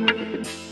Música 0.00 0.69